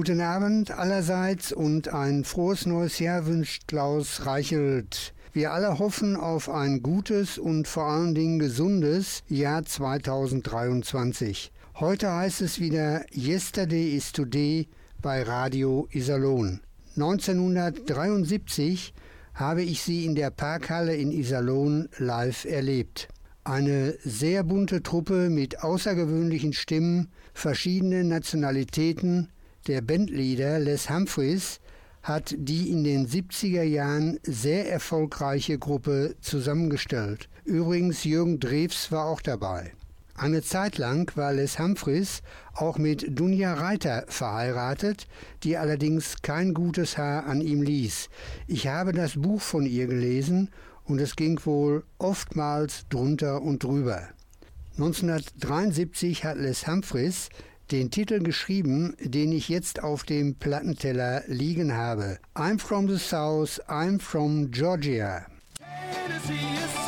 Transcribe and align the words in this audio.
Guten 0.00 0.22
Abend 0.22 0.70
allerseits 0.70 1.52
und 1.52 1.92
ein 1.92 2.24
frohes 2.24 2.64
neues 2.64 2.98
Jahr 3.00 3.26
wünscht 3.26 3.68
Klaus 3.68 4.24
Reichelt. 4.24 5.12
Wir 5.34 5.52
alle 5.52 5.78
hoffen 5.78 6.16
auf 6.16 6.48
ein 6.48 6.82
gutes 6.82 7.36
und 7.36 7.68
vor 7.68 7.84
allen 7.84 8.14
Dingen 8.14 8.38
gesundes 8.38 9.22
Jahr 9.28 9.62
2023. 9.62 11.52
Heute 11.74 12.10
heißt 12.10 12.40
es 12.40 12.58
wieder 12.60 13.04
Yesterday 13.14 13.94
is 13.94 14.12
Today 14.12 14.68
bei 15.02 15.22
Radio 15.22 15.86
Iserlohn. 15.90 16.62
1973 16.96 18.94
habe 19.34 19.62
ich 19.62 19.82
sie 19.82 20.06
in 20.06 20.14
der 20.14 20.30
Parkhalle 20.30 20.96
in 20.96 21.12
Iserlohn 21.12 21.90
live 21.98 22.46
erlebt. 22.46 23.08
Eine 23.44 23.98
sehr 24.02 24.44
bunte 24.44 24.82
Truppe 24.82 25.28
mit 25.28 25.62
außergewöhnlichen 25.62 26.54
Stimmen, 26.54 27.10
verschiedene 27.34 28.02
Nationalitäten. 28.02 29.28
Der 29.70 29.82
Bandleader 29.82 30.58
Les 30.58 30.90
Humphreys 30.90 31.60
hat 32.02 32.34
die 32.36 32.72
in 32.72 32.82
den 32.82 33.06
70er 33.06 33.62
Jahren 33.62 34.18
sehr 34.24 34.68
erfolgreiche 34.68 35.60
Gruppe 35.60 36.16
zusammengestellt. 36.20 37.28
Übrigens 37.44 38.02
Jürgen 38.02 38.40
Drews 38.40 38.90
war 38.90 39.06
auch 39.06 39.20
dabei. 39.20 39.70
Eine 40.16 40.42
Zeit 40.42 40.76
lang 40.76 41.16
war 41.16 41.32
Les 41.32 41.60
Humphreys 41.60 42.22
auch 42.52 42.78
mit 42.78 43.16
Dunja 43.16 43.54
Reiter 43.54 44.06
verheiratet, 44.08 45.06
die 45.44 45.56
allerdings 45.56 46.16
kein 46.20 46.52
gutes 46.52 46.98
Haar 46.98 47.26
an 47.26 47.40
ihm 47.40 47.62
ließ. 47.62 48.08
Ich 48.48 48.66
habe 48.66 48.90
das 48.90 49.20
Buch 49.22 49.40
von 49.40 49.66
ihr 49.66 49.86
gelesen 49.86 50.50
und 50.82 51.00
es 51.00 51.14
ging 51.14 51.38
wohl 51.44 51.84
oftmals 51.98 52.88
drunter 52.88 53.40
und 53.40 53.62
drüber. 53.62 54.08
1973 54.78 56.24
hat 56.24 56.38
Les 56.38 56.66
Humphreys 56.66 57.28
den 57.72 57.90
Titel 57.90 58.20
geschrieben, 58.20 58.96
den 59.00 59.32
ich 59.32 59.48
jetzt 59.48 59.82
auf 59.82 60.04
dem 60.04 60.34
Plattenteller 60.34 61.22
liegen 61.26 61.74
habe. 61.74 62.18
I'm 62.34 62.58
from 62.58 62.88
the 62.88 62.98
South, 62.98 63.60
I'm 63.68 64.00
from 64.00 64.50
Georgia. 64.50 65.26
Tennessee 65.92 66.34
is 66.34 66.79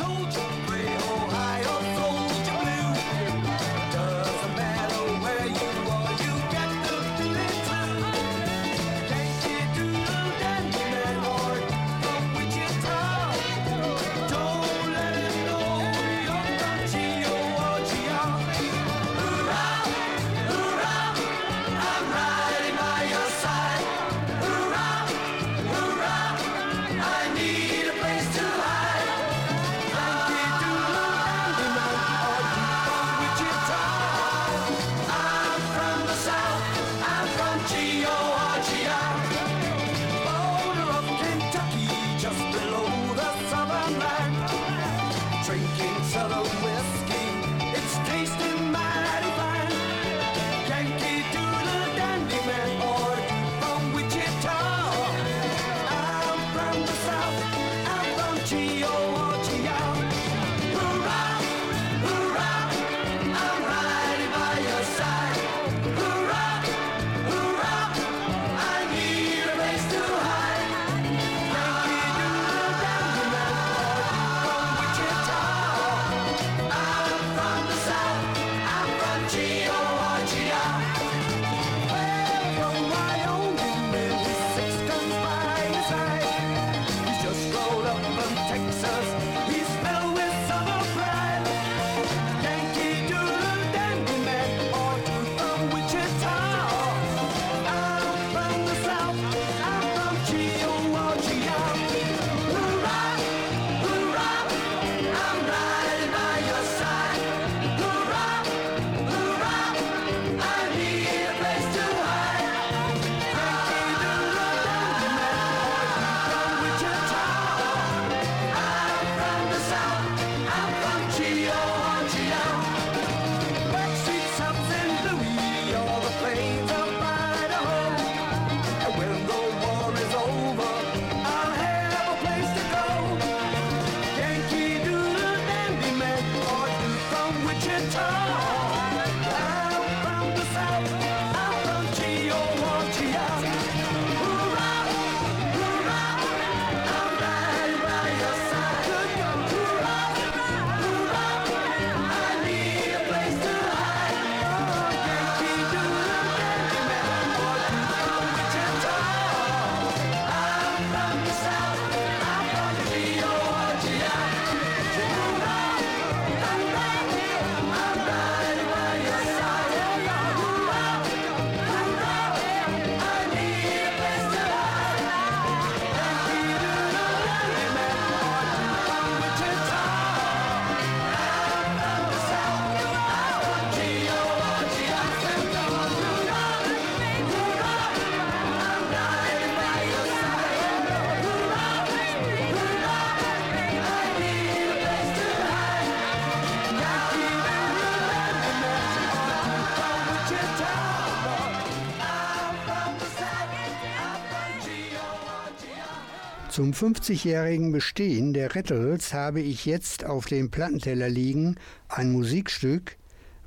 Zum 206.53 206.69
50-jährigen 206.69 207.71
Bestehen 207.71 208.31
der 208.31 208.55
Rattles 208.55 209.11
habe 209.11 209.41
ich 209.41 209.65
jetzt 209.65 210.05
auf 210.05 210.27
dem 210.27 210.51
Plattenteller 210.51 211.09
liegen 211.09 211.55
ein 211.89 212.11
Musikstück, 212.11 212.97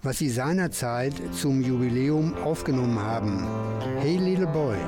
was 0.03 0.19
sie 0.19 0.29
seinerzeit 0.29 1.15
zum 1.33 1.63
Jubiläum 1.63 2.35
aufgenommen 2.35 2.99
haben. 2.99 3.47
Hey 4.01 4.17
Little 4.17 4.49
Boy. 4.49 4.79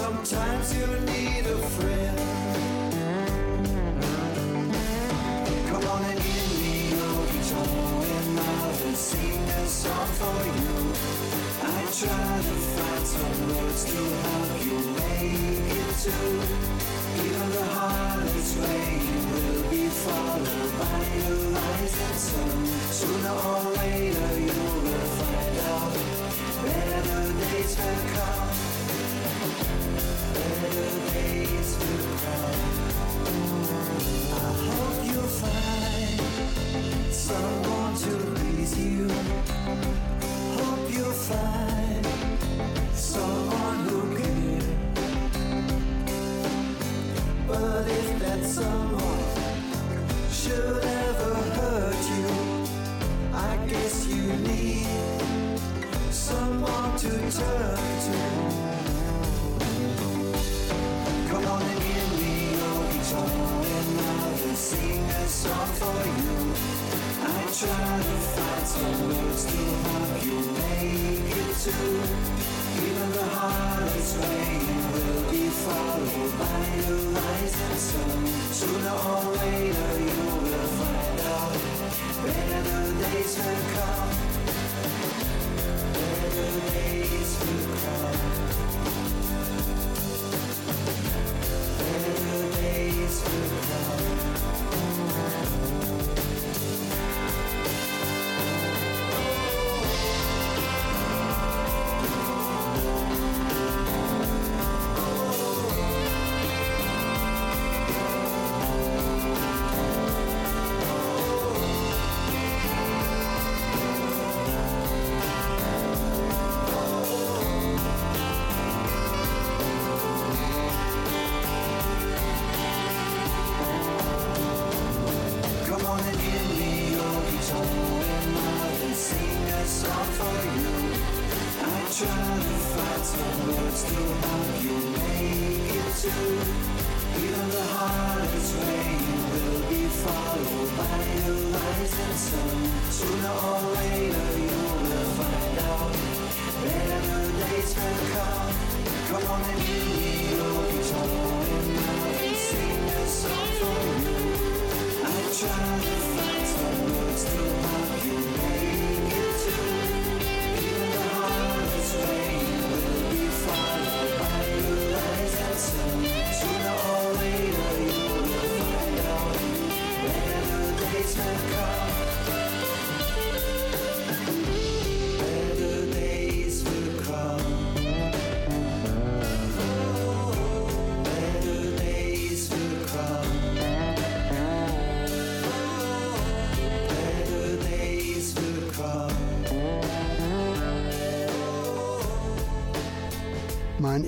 Sometimes 0.00 0.74
you 0.78 0.86
need 1.12 1.44
a 1.44 1.58
friend. 1.76 2.18
Come 5.68 5.84
on 5.92 6.04
and 6.10 6.18
give 6.24 6.50
me 6.56 6.88
your 6.96 7.20
guitar 7.32 8.04
and 8.16 8.40
I'll 8.40 8.94
sing 8.94 9.44
a 9.44 9.66
song 9.66 10.08
for 10.18 10.40
you. 10.56 10.76
I 11.60 11.80
try 12.00 12.32
to 12.48 12.56
find 12.72 13.06
some 13.12 13.40
words 13.50 13.82
to 13.92 14.00
help 14.24 14.52
you 14.64 14.78
make 15.00 15.68
it 15.80 15.92
to. 16.04 16.16
Even 17.24 17.48
the 17.58 17.66
hardest 17.76 18.56
way 18.56 18.88
will 19.28 19.62
be 19.68 19.84
followed 20.04 20.72
by 20.80 21.00
a 21.28 21.36
rising 21.56 22.18
sun. 22.24 22.58
Sooner 23.00 23.36
or 23.50 23.62
later 23.76 24.30
you 24.48 24.60
will 24.84 25.08
find 25.20 25.56
out 25.74 25.92
better 26.64 27.22
days 27.42 27.76
will 27.76 28.14
come. 28.14 28.19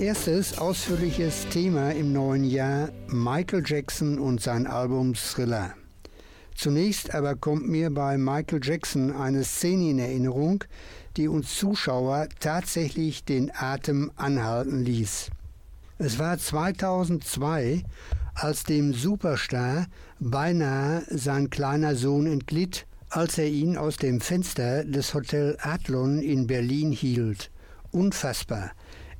Erstes 0.02 0.59
ausführliches 0.59 1.47
Thema 1.50 1.92
im 1.92 2.12
neuen 2.12 2.42
Jahr 2.42 2.88
Michael 3.06 3.62
Jackson 3.64 4.18
und 4.18 4.40
sein 4.40 4.66
Album 4.66 5.14
Thriller. 5.14 5.75
Zunächst 6.56 7.14
aber 7.14 7.37
kommt 7.37 7.68
mir 7.68 7.88
bei 7.88 8.18
Michael 8.18 8.59
Jackson 8.61 9.12
eine 9.12 9.44
Szene 9.44 9.90
in 9.90 9.99
Erinnerung, 10.00 10.64
die 11.16 11.28
uns 11.28 11.56
Zuschauer 11.56 12.26
tatsächlich 12.40 13.25
den 13.25 13.52
Atem 13.54 14.11
anhalten 14.16 14.85
ließ. 14.85 15.30
Es 15.99 16.18
war 16.18 16.37
2002, 16.37 17.85
als 18.35 18.64
dem 18.64 18.94
Superstar 18.94 19.87
beinahe 20.18 21.04
sein 21.11 21.49
kleiner 21.49 21.94
Sohn 21.94 22.26
entglitt, 22.26 22.87
als 23.09 23.38
er 23.38 23.47
ihn 23.47 23.76
aus 23.76 23.99
dem 23.99 24.21
Fenster 24.21 24.82
des 24.82 25.14
Hotel 25.14 25.56
Adlon 25.61 26.18
in 26.18 26.49
Berlin 26.49 26.90
hielt. 26.90 27.52
Unfassbar. 27.92 28.73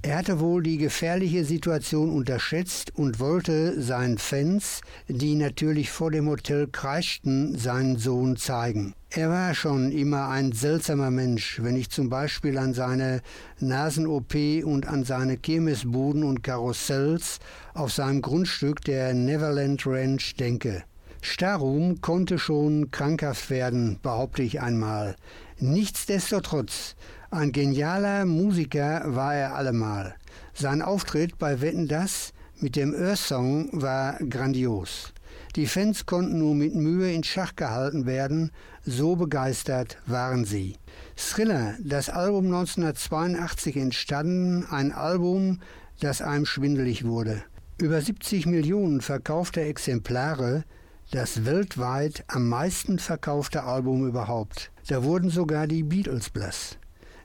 Er 0.05 0.17
hatte 0.17 0.41
wohl 0.41 0.65
die 0.65 0.79
gefährliche 0.79 1.45
Situation 1.45 2.11
unterschätzt 2.11 2.93
und 2.97 3.21
wollte 3.21 3.81
seinen 3.81 4.19
Fans, 4.19 4.81
die 5.07 5.37
natürlich 5.37 5.93
vor 5.93 6.11
dem 6.11 6.29
Hotel 6.29 6.67
kreischten, 6.67 7.57
seinen 7.57 7.97
Sohn 7.99 8.37
zeigen. 8.37 8.95
Er 9.11 9.31
war 9.31 9.55
schon 9.55 9.93
immer 9.93 10.29
ein 10.29 10.51
seltsamer 10.51 11.13
Mensch, 11.13 11.63
wenn 11.63 11.77
ich 11.77 11.89
zum 11.91 12.11
Beispiel 12.11 12.59
an 12.59 12.75
seine 12.75 13.23
Nasen-OP 13.61 14.35
und 14.65 14.89
an 14.89 15.05
seine 15.05 15.37
Kirmesbuden 15.37 16.25
und 16.25 16.43
Karussells 16.43 17.39
auf 17.73 17.93
seinem 17.93 18.23
Grundstück 18.23 18.81
der 18.81 19.15
Neverland 19.15 19.87
Ranch 19.87 20.35
denke. 20.35 20.83
Starrum 21.21 22.01
konnte 22.01 22.41
schon 22.41 22.91
krankhaft 22.91 23.51
werden, 23.51 24.01
behaupte 24.03 24.43
ich 24.43 24.61
einmal. 24.61 25.15
Nichtsdestotrotz, 25.61 26.97
ein 27.33 27.51
genialer 27.51 28.27
Musiker 28.27 29.03
war 29.07 29.35
er 29.35 29.55
allemal. 29.55 30.15
Sein 30.53 30.83
Auftritt 30.83 31.39
bei 31.39 31.63
Wetten 31.63 31.89
das 31.89 32.35
mit 32.59 32.77
dem 32.77 32.95
Earth-Song 32.95 33.71
war 33.73 34.19
grandios. 34.19 35.15
Die 35.57 35.67
Fans 35.67 36.05
konnten 36.05 36.39
nur 36.39 36.55
mit 36.55 36.75
Mühe 36.75 37.11
in 37.11 37.25
Schach 37.25 37.57
gehalten 37.57 38.05
werden, 38.05 38.51
so 38.85 39.17
begeistert 39.17 39.97
waren 40.07 40.45
sie. 40.45 40.77
Thriller, 41.17 41.75
das 41.83 42.11
Album 42.11 42.47
1982 42.47 43.77
entstanden, 43.77 44.67
ein 44.71 44.93
Album, 44.93 45.61
das 46.01 46.21
einem 46.21 46.45
schwindelig 46.45 47.07
wurde. 47.07 47.43
Über 47.79 48.01
70 48.01 48.45
Millionen 48.45 49.01
verkaufte 49.01 49.63
Exemplare, 49.63 50.65
das 51.11 51.47
weltweit 51.47 52.25
am 52.29 52.49
meisten 52.49 52.99
verkaufte 52.99 53.65
Album 53.65 54.07
überhaupt. 54.07 54.71
Da 54.89 55.03
wurden 55.03 55.31
sogar 55.31 55.67
die 55.67 55.83
Beatles 55.83 56.29
blass. 56.29 56.77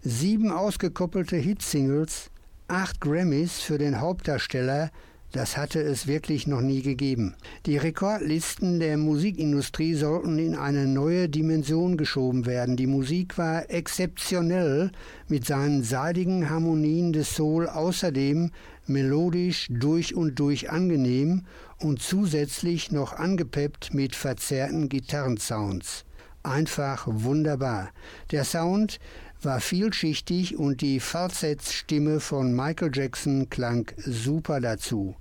Sieben 0.09 0.53
ausgekoppelte 0.53 1.35
Hitsingles, 1.35 2.31
acht 2.69 3.01
Grammys 3.01 3.59
für 3.59 3.77
den 3.77 3.99
Hauptdarsteller, 3.99 4.89
das 5.33 5.57
hatte 5.57 5.81
es 5.81 6.07
wirklich 6.07 6.47
noch 6.47 6.61
nie 6.61 6.81
gegeben. 6.81 7.35
Die 7.65 7.75
Rekordlisten 7.75 8.79
der 8.79 8.95
Musikindustrie 8.95 9.95
sollten 9.95 10.39
in 10.39 10.55
eine 10.55 10.87
neue 10.87 11.27
Dimension 11.27 11.97
geschoben 11.97 12.45
werden. 12.45 12.77
Die 12.77 12.87
Musik 12.87 13.37
war 13.37 13.69
exzeptionell 13.69 14.91
mit 15.27 15.45
seinen 15.45 15.83
seidigen 15.83 16.49
Harmonien 16.49 17.11
des 17.11 17.35
Soul 17.35 17.67
außerdem 17.67 18.51
melodisch 18.85 19.67
durch 19.69 20.15
und 20.15 20.39
durch 20.39 20.71
angenehm 20.71 21.43
und 21.79 22.01
zusätzlich 22.01 22.93
noch 22.93 23.11
angepeppt 23.11 23.93
mit 23.93 24.15
verzerrten 24.15 24.87
Gitarrensounds. 24.87 26.05
Einfach 26.43 27.03
wunderbar. 27.09 27.89
Der 28.31 28.45
Sound 28.45 28.99
war 29.41 29.59
vielschichtig 29.59 30.57
und 30.57 30.81
die 30.81 30.99
Falsettstimme 30.99 32.19
von 32.19 32.53
Michael 32.53 32.91
Jackson 32.93 33.49
klang 33.49 33.91
super 33.97 34.59
dazu. 34.61 35.15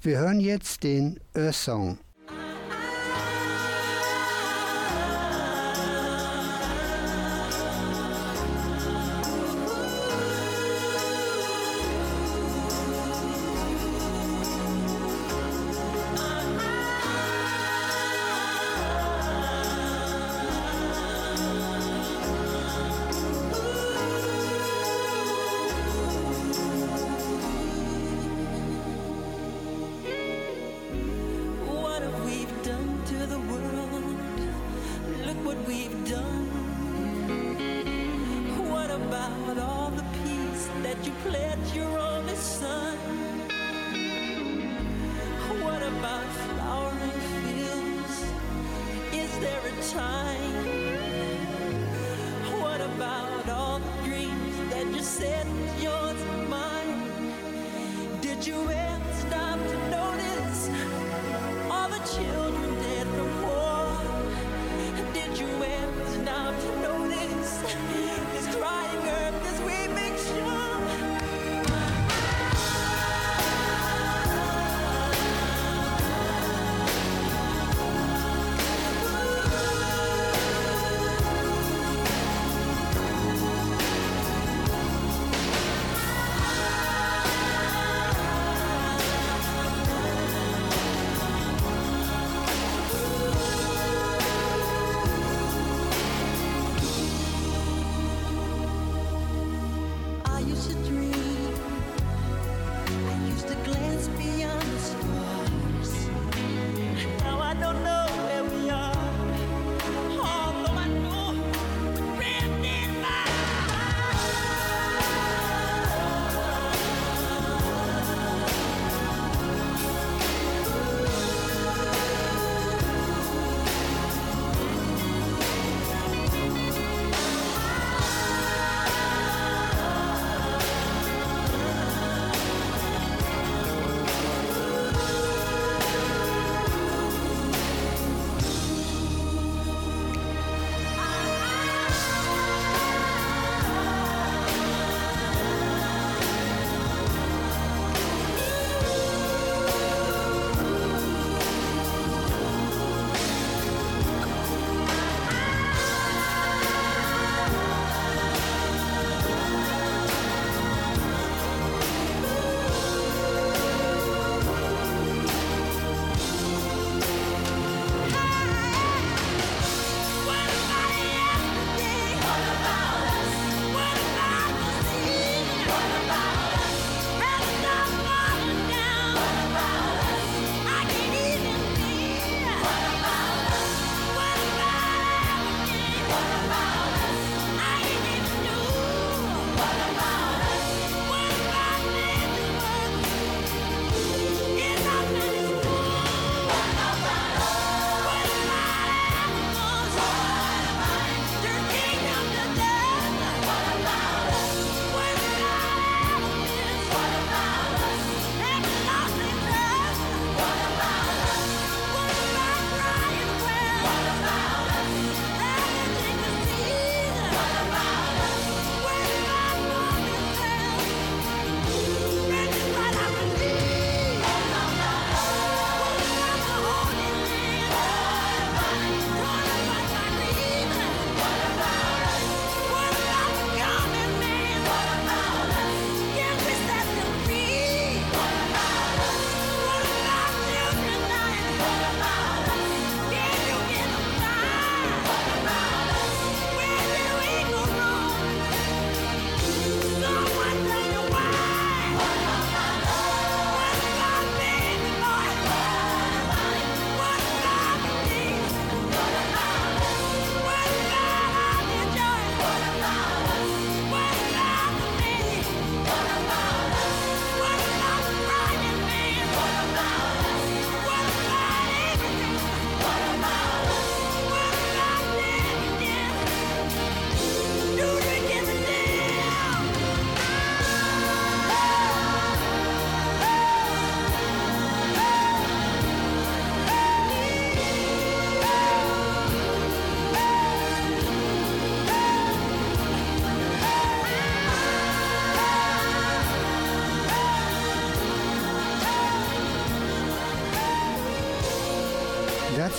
Wir 0.00 0.18
hören 0.18 0.40
jetzt 0.40 0.82
den 0.82 1.20
Earth 1.34 1.54
Song. 1.54 1.98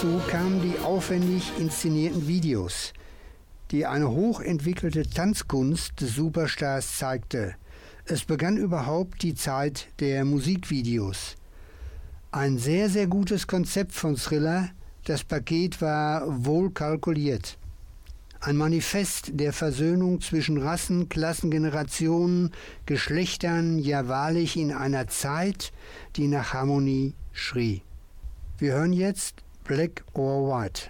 Dazu 0.04 0.20
kamen 0.28 0.62
die 0.62 0.78
aufwendig 0.80 1.54
inszenierten 1.60 2.28
Videos, 2.28 2.92
die 3.72 3.86
eine 3.86 4.12
hochentwickelte 4.12 5.10
Tanzkunst 5.10 6.02
des 6.02 6.16
Superstars 6.16 6.98
zeigte. 6.98 7.56
Es 8.04 8.26
begann 8.26 8.58
überhaupt 8.58 9.24
die 9.24 9.34
Zeit 9.34 9.88
der 10.02 10.26
Musikvideos. 10.26 11.38
Ein 12.34 12.58
sehr, 12.58 12.90
sehr 12.90 13.08
gutes 13.08 13.48
Konzept 13.48 13.94
von 13.94 14.18
Thriller. 14.18 14.72
Das 15.06 15.24
Paket 15.24 15.80
war 15.80 16.26
wohl 16.46 16.72
kalkuliert. 16.72 17.58
Ein 18.42 18.58
Manifest 18.58 19.32
der 19.40 19.54
Versöhnung 19.54 20.20
zwischen 20.20 20.58
Rassen, 20.58 21.08
Klassen, 21.08 21.50
Generationen, 21.50 22.52
Geschlechtern, 22.86 23.80
ja 23.80 24.10
wahrlich 24.10 24.58
in 24.58 24.74
einer 24.74 25.08
Zeit, 25.08 25.72
die 26.18 26.28
nach 26.28 26.54
Harmonie 26.54 27.14
schrie. 27.32 27.84
Wir 28.58 28.74
hören 28.74 28.92
jetzt 28.92 29.43
Black 29.64 30.04
or 30.14 30.46
White. 30.46 30.90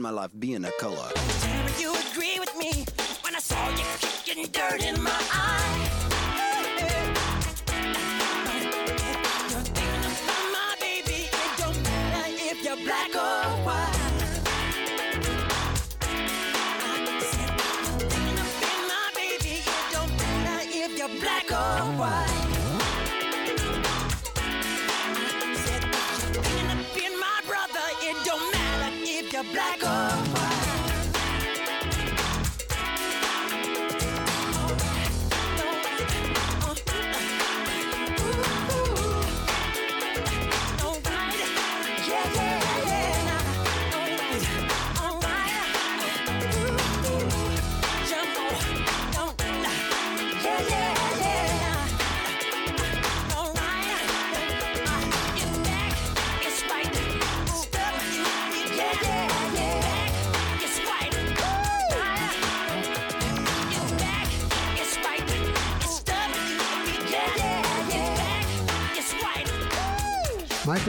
Spend 0.00 0.14
my 0.14 0.22
life 0.22 0.30
being 0.38 0.64
a 0.64 0.70
color. 0.78 1.08
You 1.78 1.94
agree 2.10 2.38
with 2.38 2.56
me 2.56 2.84
when 3.22 3.34
I 3.34 3.40
saw 3.40 3.68
you 3.70 3.84
kicking 4.24 4.50
dirt 4.50 4.82
in 4.82 5.02
my 5.02 5.10
eye. 5.32 5.88
Thinking 9.64 10.52
my 10.52 10.74
baby. 10.80 11.28
It 11.44 11.52
don't 11.58 11.82
matter 11.82 12.30
if 12.50 12.64
you're 12.64 12.76
black 21.18 21.50
or 21.50 21.84
white. 21.98 22.29
Black 29.52 29.82
or 29.82 29.99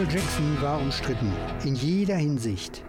Michael 0.01 0.19
Jackson 0.19 0.61
war 0.61 0.81
umstritten, 0.81 1.31
in 1.63 1.75
jeder 1.75 2.15
Hinsicht. 2.15 2.83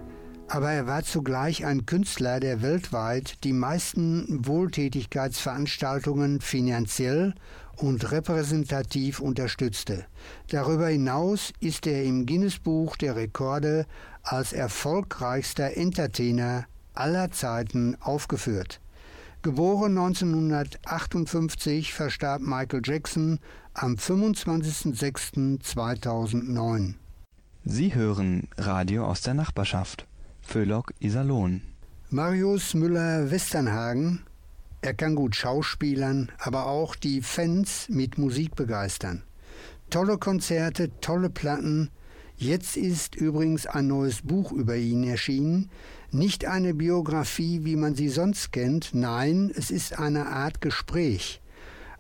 Aber 0.49 0.71
er 0.71 0.87
war 0.87 1.03
zugleich 1.03 1.67
ein 1.67 1.85
Künstler, 1.85 2.41
der 2.41 2.63
weltweit 2.63 3.45
die 3.45 3.53
meisten 3.53 4.47
Wohltätigkeitsveranstaltungen 4.47 6.41
finanziell 6.41 7.35
und 7.77 8.13
repräsentativ 8.13 9.21
unterstützte. 9.21 10.07
Darüber 10.49 10.89
hinaus 10.89 11.53
ist 11.61 11.87
er 11.87 12.03
im 12.03 12.25
Guinness-Buch 12.25 12.97
der 12.97 13.15
Rekorde 13.15 13.85
als 14.23 14.55
erfolgreichster 14.55 15.77
Entertainer 15.77 16.65
aller 16.95 17.31
Zeiten 17.31 17.99
aufgeführt. 18.01 18.81
Geboren 19.43 19.99
1958 19.99 21.93
verstarb 21.93 22.41
Michael 22.41 22.81
Jackson 22.83 23.39
am 23.75 23.97
25.06.2009. 23.97 26.95
Sie 27.65 27.95
hören 27.95 28.49
Radio 28.59 29.07
aus 29.07 29.21
der 29.21 29.35
Nachbarschaft. 29.35 30.09
Föhlock 30.41 30.93
Iserlohn. 30.99 31.63
Marius 32.11 32.75
Müller-Westernhagen, 32.75 34.25
er 34.81 34.95
kann 34.95 35.15
gut 35.15 35.37
schauspielern, 35.37 36.33
aber 36.39 36.67
auch 36.67 36.97
die 36.97 37.23
Fans 37.23 37.89
mit 37.89 38.19
Musik 38.19 38.57
begeistern. 38.57 39.23
Tolle 39.91 40.19
Konzerte, 40.19 40.91
tolle 41.01 41.31
Platten. 41.31 41.91
Jetzt 42.37 42.77
ist 42.77 43.15
übrigens 43.15 43.69
ein 43.69 43.87
neues 43.87 44.23
Buch 44.23 44.51
über 44.51 44.75
ihn 44.75 45.05
erschienen. 45.05 45.71
Nicht 46.11 46.47
eine 46.47 46.75
Biografie, 46.75 47.65
wie 47.65 47.77
man 47.77 47.95
sie 47.95 48.09
sonst 48.09 48.51
kennt, 48.51 48.91
nein, 48.93 49.53
es 49.55 49.71
ist 49.71 50.01
eine 50.01 50.27
Art 50.27 50.61
Gespräch. 50.61 51.42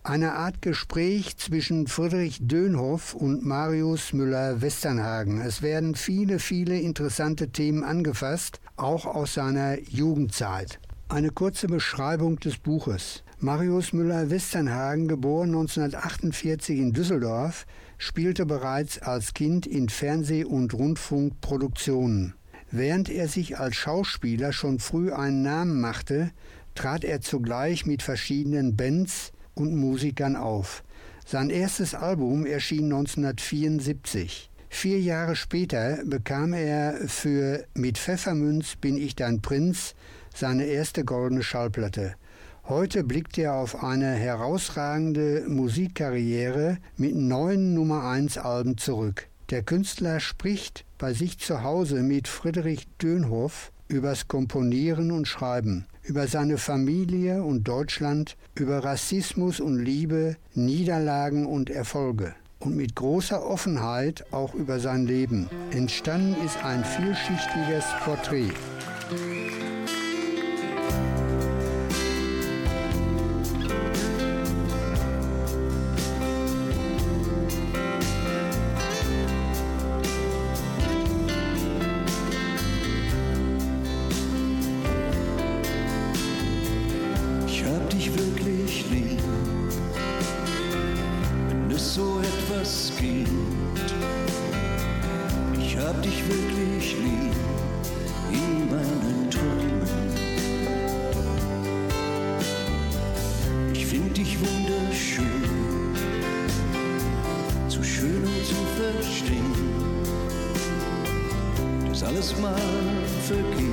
Eine 0.04 0.32
Art 0.32 0.62
Gespräch 0.62 1.36
zwischen 1.36 1.86
Friedrich 1.86 2.40
Dönhoff 2.40 3.14
und 3.14 3.44
Marius 3.44 4.12
Müller-Westernhagen. 4.12 5.40
Es 5.40 5.62
werden 5.62 5.94
viele, 5.94 6.40
viele 6.40 6.80
interessante 6.80 7.50
Themen 7.50 7.84
angefasst, 7.84 8.60
auch 8.74 9.06
aus 9.06 9.34
seiner 9.34 9.78
Jugendzeit. 9.78 10.80
Eine 11.08 11.30
kurze 11.30 11.68
Beschreibung 11.68 12.40
des 12.40 12.58
Buches. 12.58 13.22
Marius 13.38 13.92
Müller-Westernhagen, 13.92 15.06
geboren 15.06 15.50
1948 15.50 16.80
in 16.80 16.92
Düsseldorf, 16.92 17.64
spielte 17.96 18.44
bereits 18.44 18.98
als 18.98 19.34
Kind 19.34 19.68
in 19.68 19.88
Fernseh- 19.88 20.44
und 20.44 20.74
Rundfunkproduktionen. 20.74 22.34
Während 22.72 23.08
er 23.08 23.28
sich 23.28 23.60
als 23.60 23.76
Schauspieler 23.76 24.52
schon 24.52 24.80
früh 24.80 25.12
einen 25.12 25.42
Namen 25.42 25.80
machte, 25.80 26.32
trat 26.74 27.04
er 27.04 27.20
zugleich 27.20 27.86
mit 27.86 28.02
verschiedenen 28.02 28.74
Bands 28.74 29.32
und 29.54 29.76
Musikern 29.76 30.36
auf. 30.36 30.82
Sein 31.26 31.50
erstes 31.50 31.94
Album 31.94 32.46
erschien 32.46 32.84
1974. 32.84 34.50
Vier 34.68 35.00
Jahre 35.00 35.36
später 35.36 36.02
bekam 36.04 36.54
er 36.54 36.94
für 37.06 37.64
Mit 37.74 37.98
Pfeffermünz 37.98 38.76
bin 38.76 38.96
ich 38.96 39.14
dein 39.14 39.42
Prinz 39.42 39.94
seine 40.34 40.64
erste 40.64 41.04
goldene 41.04 41.42
Schallplatte. 41.42 42.14
Heute 42.68 43.04
blickt 43.04 43.36
er 43.38 43.54
auf 43.54 43.82
eine 43.82 44.12
herausragende 44.14 45.44
Musikkarriere 45.48 46.78
mit 46.96 47.14
neun 47.14 47.74
Nummer 47.74 48.04
1 48.04 48.38
Alben 48.38 48.78
zurück. 48.78 49.28
Der 49.50 49.62
Künstler 49.62 50.20
spricht 50.20 50.84
bei 50.96 51.12
sich 51.12 51.38
zu 51.38 51.62
Hause 51.62 52.02
mit 52.02 52.28
Friedrich 52.28 52.86
Dönhoff 52.98 53.72
übers 53.88 54.28
Komponieren 54.28 55.12
und 55.12 55.28
Schreiben, 55.28 55.86
über 56.02 56.26
seine 56.26 56.58
Familie 56.58 57.42
und 57.42 57.68
Deutschland, 57.68 58.36
über 58.54 58.84
Rassismus 58.84 59.60
und 59.60 59.78
Liebe, 59.78 60.36
Niederlagen 60.54 61.46
und 61.46 61.70
Erfolge 61.70 62.34
und 62.58 62.76
mit 62.76 62.94
großer 62.94 63.44
Offenheit 63.44 64.24
auch 64.30 64.54
über 64.54 64.78
sein 64.78 65.06
Leben. 65.06 65.48
Entstanden 65.70 66.36
ist 66.44 66.62
ein 66.64 66.84
vielschichtiges 66.84 67.84
Porträt. 68.04 68.52
kızma 112.22 112.56
fakir 113.28 113.71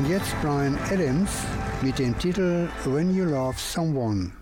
Und 0.00 0.08
jetzt 0.08 0.34
Brian 0.40 0.78
Adams 0.90 1.28
mit 1.82 1.98
dem 1.98 2.18
Titel 2.18 2.70
When 2.86 3.14
You 3.14 3.26
Love 3.26 3.58
Someone. 3.58 4.32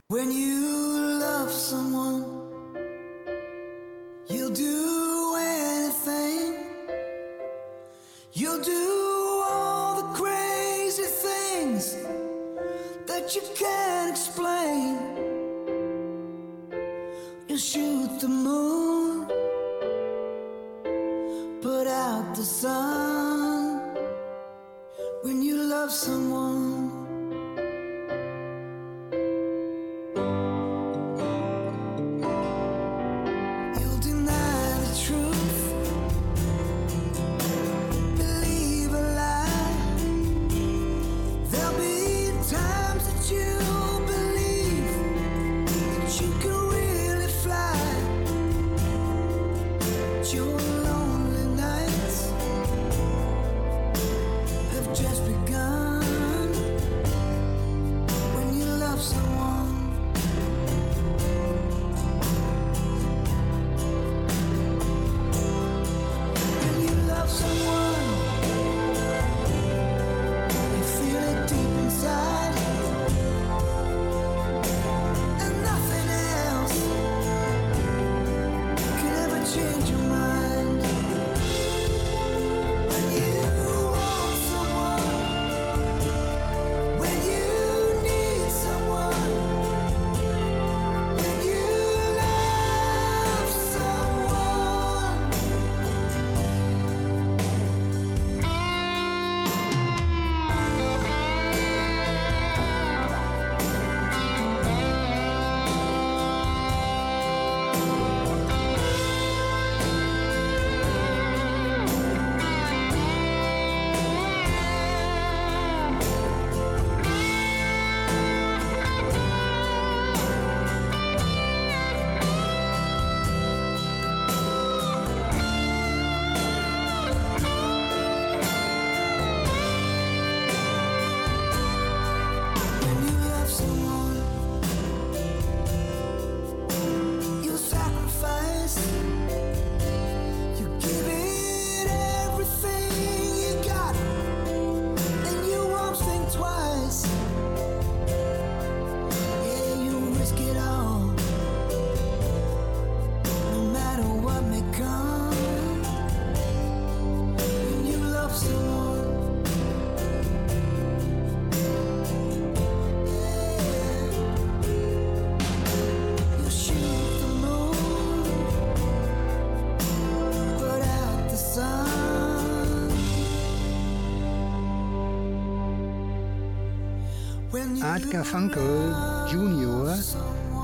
Art 177.98 178.10
Garfunkel 178.12 178.94
Jr. 179.28 179.98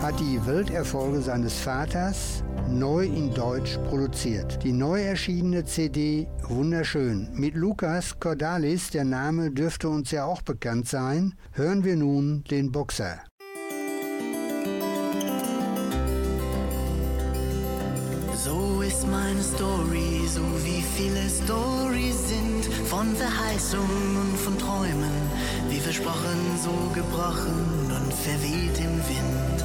hat 0.00 0.20
die 0.20 0.38
Welterfolge 0.46 1.20
seines 1.20 1.58
Vaters 1.58 2.44
neu 2.68 3.06
in 3.06 3.34
Deutsch 3.34 3.76
produziert. 3.88 4.62
Die 4.62 4.70
neu 4.70 5.02
erschienene 5.02 5.64
CD 5.64 6.28
wunderschön. 6.46 7.28
Mit 7.32 7.56
Lukas 7.56 8.20
Cordalis, 8.20 8.90
der 8.90 9.02
Name 9.02 9.50
dürfte 9.50 9.88
uns 9.88 10.12
ja 10.12 10.26
auch 10.26 10.42
bekannt 10.42 10.86
sein, 10.86 11.34
hören 11.50 11.82
wir 11.82 11.96
nun 11.96 12.44
den 12.44 12.70
Boxer. 12.70 13.18
So 18.44 18.80
ist 18.80 19.08
meine 19.08 19.42
Story, 19.42 20.20
so 20.28 20.42
wie 20.64 20.84
viele 20.96 21.28
Stories 21.28 22.28
sind 22.28 22.64
von 22.84 23.12
Verheißung 23.16 23.80
und 23.80 24.38
von 24.38 24.56
Träumen, 24.56 25.23
versprochen, 25.84 26.40
so 26.62 26.72
gebrochen 26.94 27.92
und 27.94 28.14
verweht 28.14 28.78
im 28.78 28.96
Wind. 29.10 29.58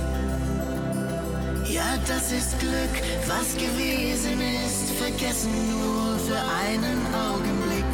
Ja, 1.66 1.96
das 2.06 2.34
ist 2.34 2.60
Glück, 2.60 2.96
was 3.26 3.54
gewesen 3.56 4.38
ist, 4.66 4.92
vergessen 5.02 5.54
nur 5.72 6.20
für 6.28 6.42
einen 6.66 7.00
Augenblick. 7.30 7.92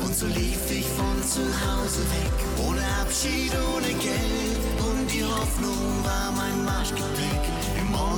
Und 0.00 0.14
so 0.14 0.26
lief 0.26 0.70
ich 0.70 0.86
von 0.86 1.16
zu 1.24 1.40
Hause 1.40 2.02
weg, 2.18 2.68
ohne 2.68 2.82
Abschied, 3.02 3.52
ohne 3.74 3.92
Geld. 3.94 4.60
Und 4.78 5.12
die 5.12 5.24
Hoffnung 5.24 6.04
war 6.04 6.30
mein 6.36 6.64
Marschgepäck. 6.64 7.59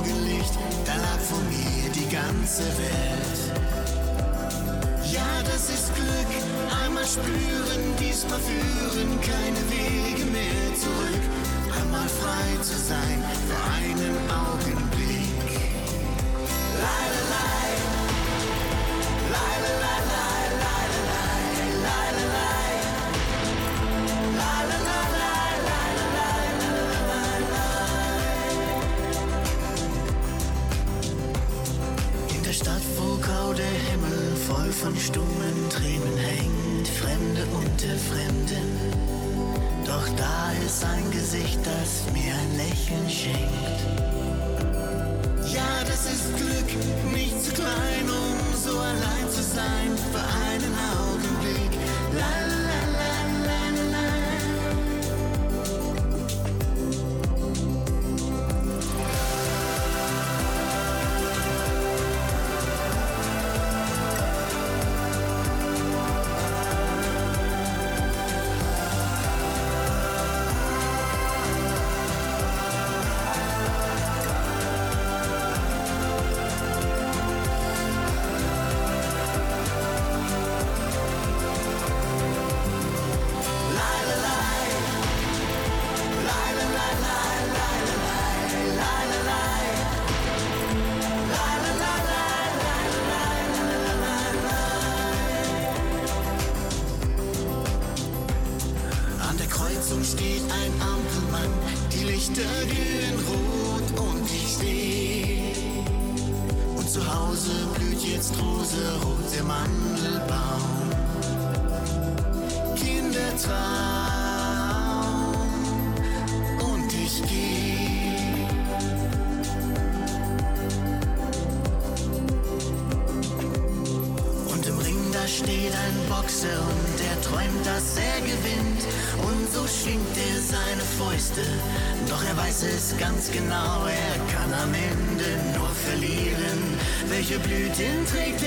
Im 0.05 0.09
Morgenlicht, 0.09 0.53
da 0.85 0.95
lag 0.95 1.19
vor 1.19 1.39
mir 1.49 1.89
die 1.91 2.09
ganze 2.09 2.63
Welt. 2.63 3.39
Ja, 5.11 5.43
das 5.43 5.69
ist 5.69 5.93
Glück, 5.95 6.31
einmal 6.83 7.05
spüren, 7.05 7.95
diesmal 7.99 8.39
führen 8.39 9.21
keine 9.21 9.61
Wege 9.69 10.25
mehr 10.31 10.75
zurück. 10.75 11.23
Einmal 11.79 12.07
frei 12.07 12.61
zu 12.61 12.77
sein 12.77 13.23
für 13.47 13.57
einen 13.75 14.17
Augenblick. 14.29 14.62
Stummen 35.03 35.69
Tränen 35.69 36.17
hängt, 36.17 36.87
Fremde 36.87 37.45
unter 37.51 37.95
Fremden. 38.09 38.67
Doch 39.85 40.07
da 40.15 40.51
ist 40.65 40.83
ein 40.85 41.11
Gesicht, 41.11 41.59
das 41.63 42.05
mir 42.13 42.33
ein 42.33 42.57
Lächeln 42.57 43.09
schenkt. 43.09 43.79
Ja, 45.53 45.83
das 45.85 46.05
ist 46.05 46.35
Glück, 46.37 47.13
nicht 47.13 47.43
zu 47.43 47.51
klein, 47.51 48.07
um 48.07 48.37
so 48.55 48.79
allein 48.79 49.29
zu 49.29 49.43
sein 49.43 49.91
für 50.11 50.23
einen 50.47 50.73
Augenblick. 50.95 51.73
La 52.17 52.52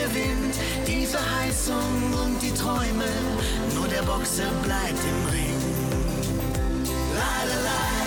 der 0.06 0.14
Wind, 0.14 0.54
die 0.86 1.06
Verheißung 1.06 2.12
und 2.24 2.40
die 2.42 2.52
Träume, 2.52 3.04
nur 3.74 3.88
der 3.88 4.02
Boxer 4.02 4.50
bleibt 4.62 5.02
im 5.04 5.26
Ring. 5.32 5.54
La 7.14 7.44
la 7.48 7.62
la. 7.62 8.05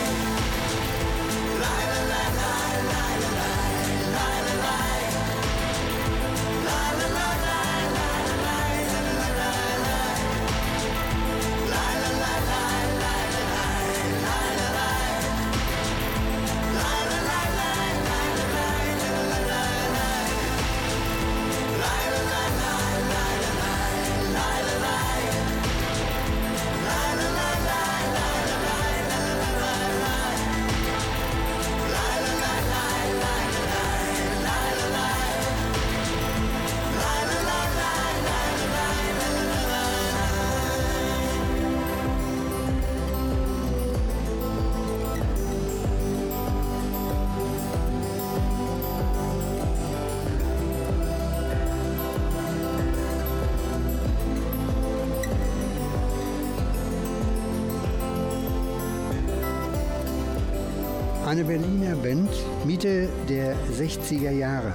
Mitte 62.80 63.10
der 63.28 63.58
60er 63.78 64.32
Jahre. 64.32 64.72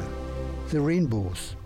The 0.70 0.76
Rainbows. 0.76 1.56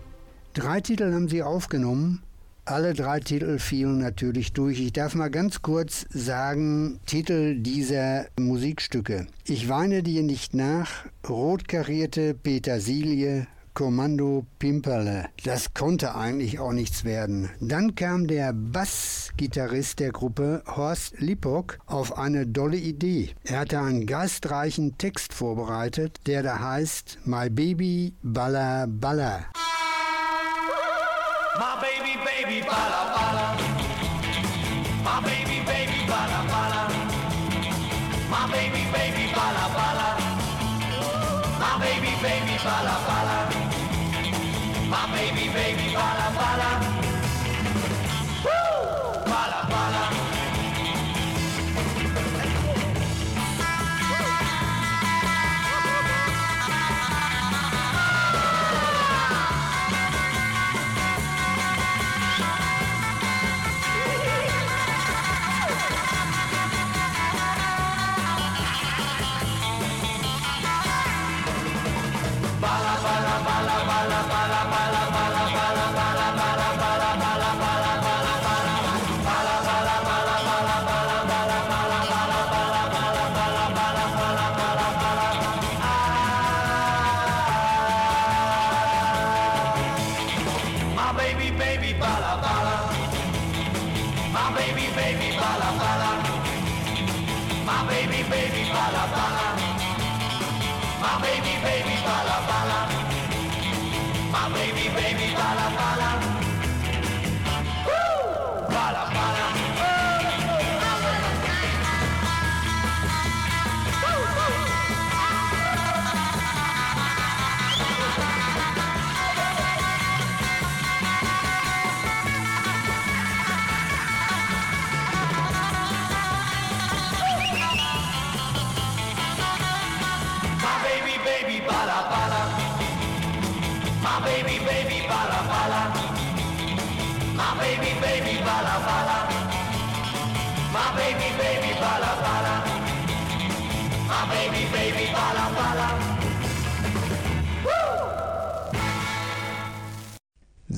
Drei 0.53 0.79
Titel 0.79 1.11
haben 1.13 1.27
sie 1.27 1.43
aufgenommen. 1.43 2.23
Alle 2.63 2.93
drei 2.93 3.19
Titel 3.19 3.59
fielen 3.59 3.97
natürlich 3.97 4.53
durch. 4.53 4.79
Ich 4.79 4.93
darf 4.93 5.15
mal 5.15 5.29
ganz 5.29 5.61
kurz 5.61 6.05
sagen, 6.11 7.01
Titel 7.05 7.55
dieser 7.55 8.27
Musikstücke. 8.39 9.27
Ich 9.43 9.67
weine 9.67 10.01
dir 10.01 10.23
nicht 10.23 10.53
nach, 10.53 11.07
Rotkarierte 11.27 12.35
Petersilie, 12.35 13.45
Kommando 13.79 14.45
Pimperle. 14.59 15.29
Das 15.45 15.73
konnte 15.73 16.13
eigentlich 16.13 16.59
auch 16.59 16.73
nichts 16.73 17.05
werden. 17.05 17.49
Dann 17.61 17.95
kam 17.95 18.27
der 18.27 18.51
Bassgitarrist 18.51 20.01
der 20.01 20.11
Gruppe, 20.11 20.63
Horst 20.67 21.17
Lippock, 21.19 21.79
auf 21.85 22.17
eine 22.17 22.45
dolle 22.45 22.75
Idee. 22.75 23.29
Er 23.45 23.59
hatte 23.59 23.79
einen 23.79 24.05
geistreichen 24.05 24.97
Text 24.97 25.33
vorbereitet, 25.33 26.19
der 26.27 26.43
da 26.43 26.59
heißt 26.59 27.19
My 27.23 27.49
Baby 27.49 28.15
Balla 28.21 28.85
Balla. 28.85 29.45
My 31.55 31.79
baby, 31.79 32.19
baby, 32.25 32.61
bala, 32.67 33.01
bala. 33.15 33.55
My 35.05 35.21
baby, 35.23 35.61
baby, 35.65 36.05
bala, 36.05 36.43
bala. 36.51 36.89
My 38.29 38.51
baby, 38.51 38.83
baby, 38.91 39.31
bala, 39.33 39.69
bala. 39.73 40.17
My 41.61 41.79
baby, 41.79 42.11
baby, 42.21 42.57
bala, 42.61 43.05
bala. 43.07 43.08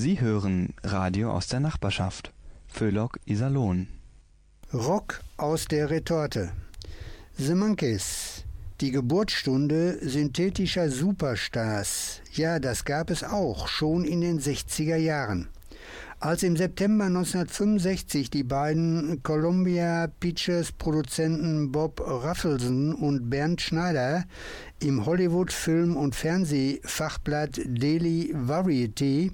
Sie 0.02 0.20
hören 0.20 0.74
Radio 0.84 1.32
aus 1.32 1.46
der 1.46 1.60
Nachbarschaft. 1.60 2.34
Föhlock 2.66 3.20
Iserlohn. 3.26 3.88
Rock 4.74 5.22
aus 5.38 5.66
der 5.66 5.92
Retorte. 5.92 6.54
The 7.38 7.54
Monkeys. 7.54 8.44
Die 8.80 8.90
Geburtsstunde 8.90 10.00
synthetischer 10.02 10.90
Superstars. 10.90 12.22
Ja, 12.34 12.58
das 12.58 12.84
gab 12.84 13.12
es 13.12 13.24
auch 13.24 13.68
schon 13.68 14.04
in 14.04 14.22
den 14.22 14.40
60er 14.40 14.96
Jahren. 14.96 15.50
Als 16.20 16.42
im 16.42 16.58
September 16.58 17.06
1965 17.06 18.32
die 18.32 18.44
beiden 18.44 19.22
Columbia 19.22 20.08
Pictures 20.20 20.72
Produzenten 20.72 21.72
Bob 21.72 22.02
Raffleson 22.04 22.94
und 22.94 23.30
Bernd 23.30 23.62
Schneider 23.62 24.26
im 24.80 25.06
Hollywood 25.06 25.52
Film- 25.52 25.96
und 25.96 26.16
Fernsehfachblatt 26.16 27.62
Daily 27.66 28.32
Variety 28.36 29.32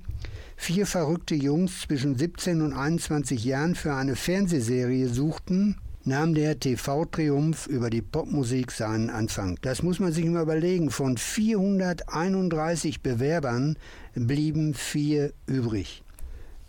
vier 0.57 0.85
verrückte 0.85 1.35
Jungs 1.35 1.81
zwischen 1.81 2.17
17 2.17 2.61
und 2.61 2.73
21 2.73 3.45
Jahren 3.45 3.75
für 3.75 3.93
eine 3.93 4.17
Fernsehserie 4.17 5.07
suchten, 5.07 5.77
nahm 6.03 6.33
der 6.33 6.59
TV-Triumph 6.59 7.67
über 7.67 7.89
die 7.89 8.01
Popmusik 8.01 8.71
seinen 8.71 9.09
Anfang. 9.09 9.57
Das 9.61 9.83
muss 9.83 9.99
man 9.99 10.11
sich 10.11 10.25
mal 10.25 10.41
überlegen. 10.41 10.89
Von 10.89 11.17
431 11.17 13.01
Bewerbern 13.01 13.77
blieben 14.15 14.73
vier 14.73 15.31
übrig. 15.45 16.03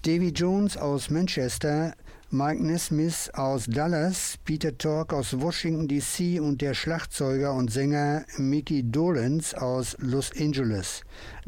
Davy 0.02 0.28
Jones 0.28 0.76
aus 0.76 1.10
Manchester 1.10 1.94
Mike 2.30 2.62
Nesmith 2.62 3.30
aus 3.32 3.64
Dallas, 3.64 4.36
Peter 4.44 4.76
Tork 4.76 5.14
aus 5.14 5.40
Washington 5.40 5.88
DC 5.88 6.38
und 6.42 6.60
der 6.60 6.74
Schlagzeuger 6.74 7.54
und 7.54 7.72
Sänger 7.72 8.26
Mickey 8.36 8.82
Dolenz 8.82 9.54
aus 9.54 9.96
Los 9.98 10.30
Angeles. 10.38 11.00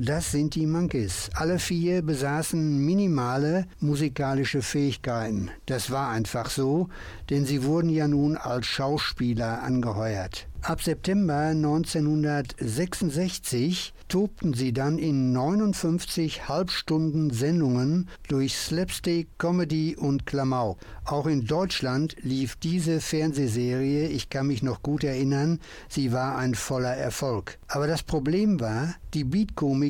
Das 0.03 0.31
sind 0.31 0.55
die 0.55 0.65
Monkeys. 0.65 1.29
Alle 1.35 1.59
vier 1.59 2.01
besaßen 2.01 2.79
minimale 2.79 3.67
musikalische 3.81 4.63
Fähigkeiten. 4.63 5.51
Das 5.67 5.91
war 5.91 6.09
einfach 6.09 6.49
so, 6.49 6.89
denn 7.29 7.45
sie 7.45 7.65
wurden 7.65 7.91
ja 7.91 8.09
nun 8.09 8.39
als 8.39 8.65
Schauspieler 8.65 9.63
angeheuert. 9.63 10.49
Ab 10.63 10.83
September 10.83 11.49
1966 11.49 13.95
tobten 14.09 14.53
sie 14.53 14.75
dann 14.75 14.99
in 14.99 15.33
59 15.33 16.49
Halbstunden 16.49 17.31
Sendungen 17.31 18.11
durch 18.29 18.55
Slapstick, 18.57 19.29
Comedy 19.39 19.97
und 19.97 20.27
Klamauk. 20.27 20.77
Auch 21.07 21.27
in 21.27 21.47
Deutschland 21.47 22.15
lief 22.21 22.57
diese 22.57 23.01
Fernsehserie, 23.01 24.09
ich 24.09 24.29
kann 24.29 24.49
mich 24.49 24.63
noch 24.63 24.83
gut 24.83 25.03
erinnern, 25.03 25.61
sie 25.89 26.13
war 26.13 26.37
ein 26.37 26.55
voller 26.55 26.95
Erfolg. 26.95 27.59
Aber 27.69 27.87
das 27.87 28.03
Problem 28.03 28.61
war, 28.61 28.97
die 29.15 29.25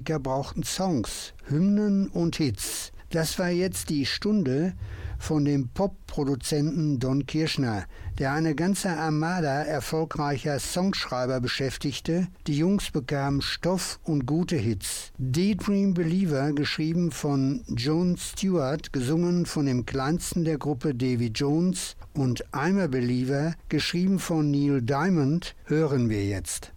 Beatkomiker 0.00 0.18
brauchten 0.18 0.62
Songs, 0.62 1.34
Hymnen 1.46 2.08
und 2.08 2.36
Hits. 2.36 2.92
Das 3.10 3.40
war 3.40 3.50
jetzt 3.50 3.90
die 3.90 4.06
Stunde 4.06 4.74
von 5.18 5.44
dem 5.44 5.68
Pop-Produzenten 5.68 7.00
Don 7.00 7.26
Kirschner, 7.26 7.86
der 8.18 8.32
eine 8.32 8.54
ganze 8.54 8.88
Armada 8.88 9.62
erfolgreicher 9.62 10.60
Songschreiber 10.60 11.40
beschäftigte. 11.40 12.28
Die 12.46 12.56
Jungs 12.56 12.92
bekamen 12.92 13.42
Stoff 13.42 13.98
und 14.04 14.26
gute 14.26 14.56
Hits. 14.56 15.10
Daydream 15.18 15.92
Believer, 15.92 16.52
geschrieben 16.52 17.10
von 17.10 17.64
Joan 17.68 18.16
Stewart, 18.16 18.92
gesungen 18.92 19.44
von 19.44 19.66
dem 19.66 19.84
kleinsten 19.86 20.44
der 20.44 20.58
Gruppe 20.58 20.94
Davy 20.94 21.32
Jones 21.34 21.96
und 22.14 22.46
I'm 22.52 22.80
a 22.80 22.86
Believer, 22.86 23.54
geschrieben 23.68 24.20
von 24.20 24.52
Neil 24.52 24.80
Diamond, 24.82 25.56
hören 25.64 26.08
wir 26.08 26.24
jetzt. 26.24 26.72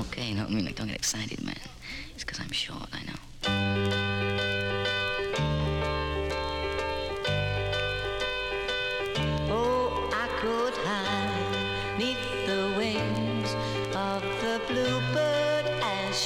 Okay, 0.00 0.34
no, 0.34 0.46
I 0.46 0.52
mean, 0.52 0.64
like, 0.64 0.76
don't 0.76 0.88
get 0.88 0.96
excited, 0.96 1.42
man. 1.44 1.54
It's 2.14 2.24
because 2.24 2.42
I'm 2.42 2.52
short, 2.52 2.88
I 2.92 3.04
know. 3.06 4.31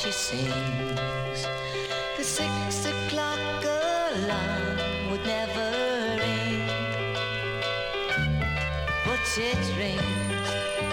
She 0.07 0.13
sings. 0.13 1.47
The 2.17 2.23
six 2.23 2.87
o'clock 2.87 3.65
alarm 3.65 5.11
would 5.11 5.25
never 5.27 5.71
ring, 6.23 6.63
but 9.05 9.27
it 9.37 9.63
rings 9.77 10.51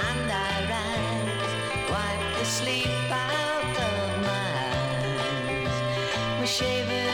and 0.09 0.31
I 0.31 0.53
rise, 0.73 1.53
wipe 1.91 2.39
the 2.39 2.45
sleep 2.45 3.11
out 3.11 3.75
of 3.91 4.21
my 4.29 4.49
eyes. 4.81 5.77
My 6.39 6.45
shaven 6.45 7.12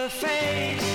the 0.00 0.08
face 0.08 0.89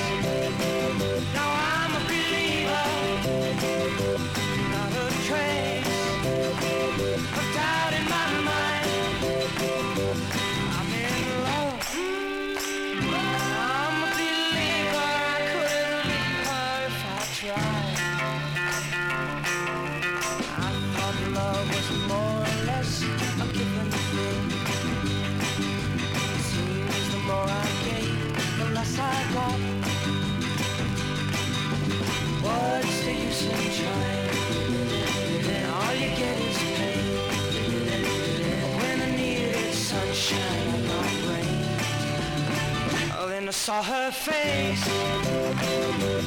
saw 43.65 43.81
her 43.81 44.11
face. 44.11 44.87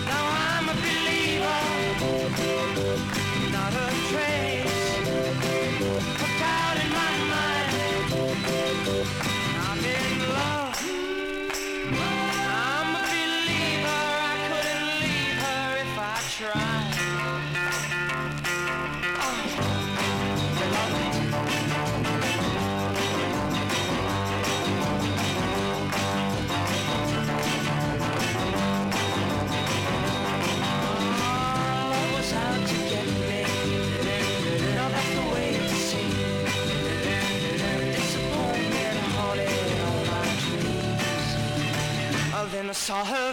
Now 0.07 0.25
I 0.27 0.58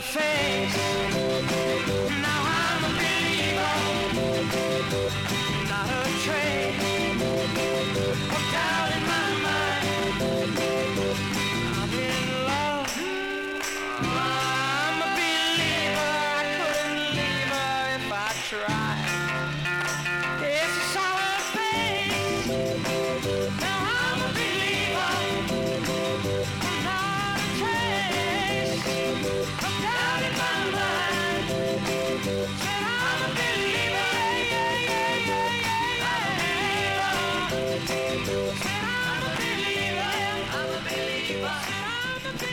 face. 0.02 1.15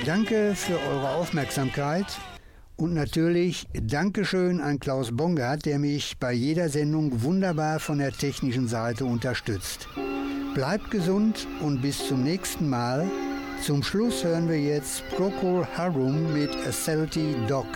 Danke 0.04 0.56
für 0.56 0.80
eure 0.80 1.10
Aufmerksamkeit. 1.10 2.06
Und 2.76 2.92
natürlich 2.92 3.68
Dankeschön 3.72 4.60
an 4.60 4.80
Klaus 4.80 5.16
Bongard, 5.16 5.64
der 5.64 5.78
mich 5.78 6.18
bei 6.18 6.32
jeder 6.32 6.68
Sendung 6.68 7.22
wunderbar 7.22 7.78
von 7.78 7.98
der 7.98 8.10
technischen 8.10 8.66
Seite 8.66 9.04
unterstützt. 9.04 9.86
Bleibt 10.54 10.90
gesund 10.90 11.46
und 11.60 11.82
bis 11.82 12.08
zum 12.08 12.24
nächsten 12.24 12.68
Mal. 12.68 13.08
Zum 13.62 13.84
Schluss 13.84 14.24
hören 14.24 14.48
wir 14.48 14.60
jetzt 14.60 15.08
Procol 15.10 15.64
Harum 15.76 16.32
mit 16.32 16.50
A 16.66 16.72
Celtic 16.72 17.46
Dog. 17.46 17.68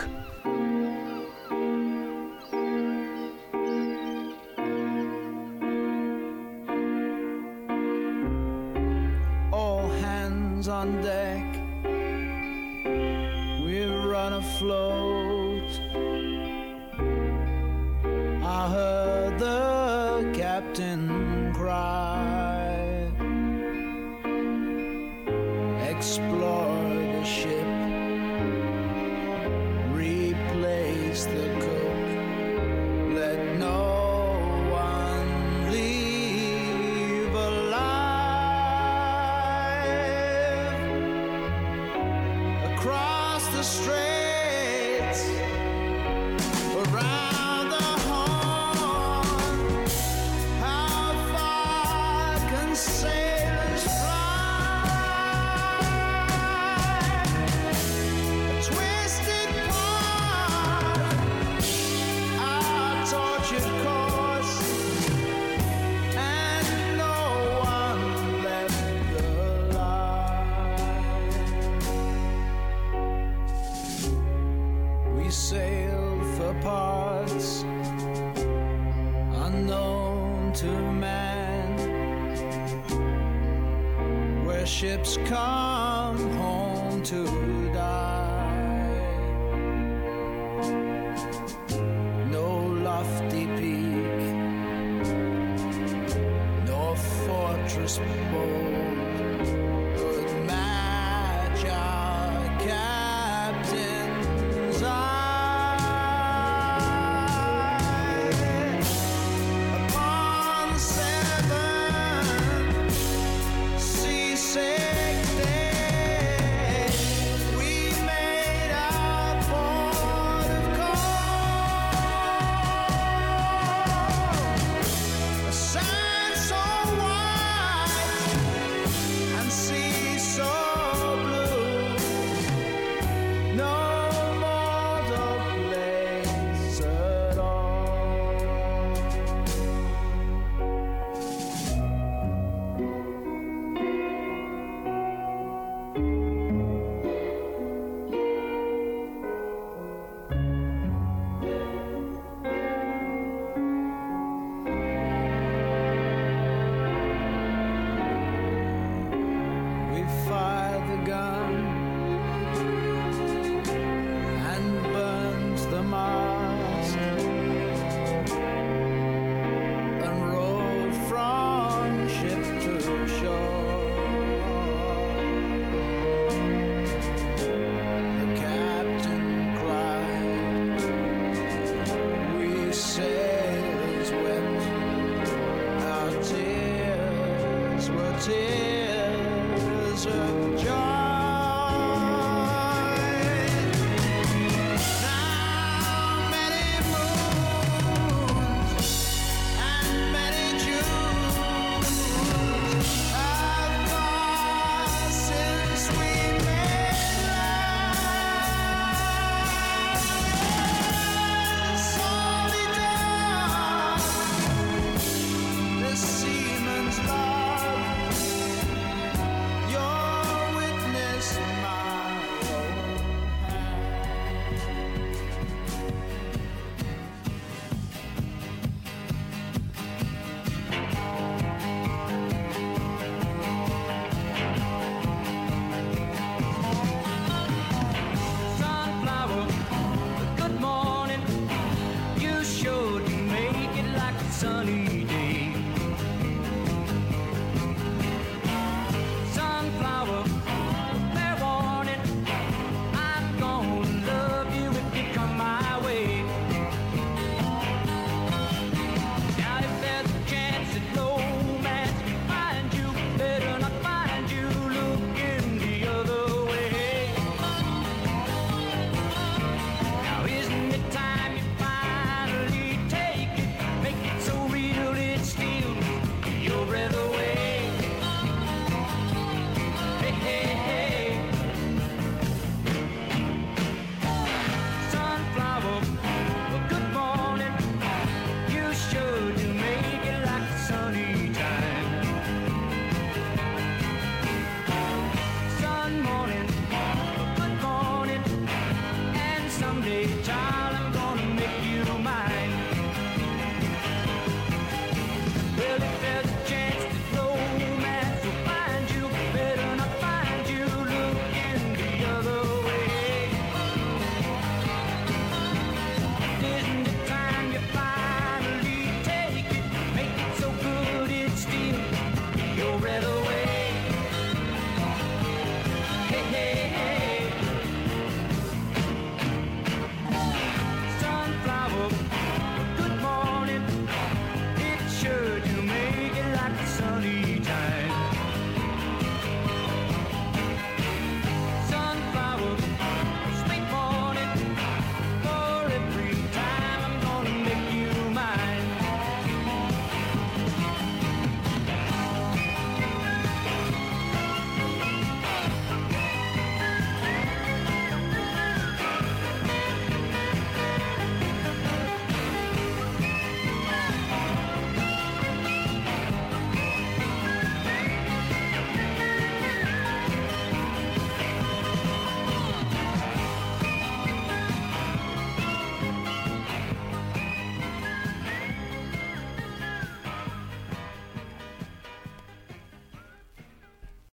Christmas. 97.87 98.66